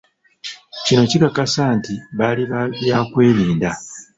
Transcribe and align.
Kino 0.85 1.03
kikakasa 1.11 1.63
nti 1.77 1.93
baali 2.17 2.43
ba 2.51 2.61
byakwerinda. 2.81 3.69